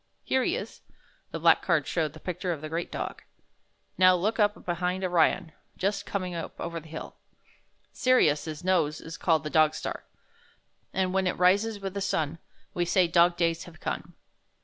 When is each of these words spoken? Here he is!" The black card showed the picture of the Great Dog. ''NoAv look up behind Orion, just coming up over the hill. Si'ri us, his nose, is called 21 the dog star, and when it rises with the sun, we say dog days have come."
Here 0.23 0.43
he 0.43 0.55
is!" 0.55 0.81
The 1.29 1.39
black 1.39 1.61
card 1.61 1.85
showed 1.85 2.13
the 2.13 2.19
picture 2.19 2.51
of 2.51 2.61
the 2.61 2.69
Great 2.69 2.91
Dog. 2.91 3.21
''NoAv 3.99 4.19
look 4.19 4.39
up 4.39 4.65
behind 4.65 5.03
Orion, 5.03 5.51
just 5.77 6.07
coming 6.07 6.33
up 6.33 6.59
over 6.59 6.79
the 6.79 6.87
hill. 6.87 7.17
Si'ri 7.93 8.27
us, 8.27 8.45
his 8.45 8.63
nose, 8.63 8.99
is 8.99 9.15
called 9.15 9.43
21 9.43 9.43
the 9.43 9.53
dog 9.53 9.75
star, 9.75 10.03
and 10.91 11.13
when 11.13 11.27
it 11.27 11.37
rises 11.37 11.79
with 11.79 11.93
the 11.93 12.01
sun, 12.01 12.39
we 12.73 12.83
say 12.83 13.07
dog 13.07 13.37
days 13.37 13.65
have 13.65 13.79
come." 13.79 14.15